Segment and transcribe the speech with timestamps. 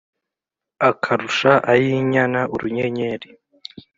[0.89, 3.29] Akarusha ay'inyana urunyenyeri.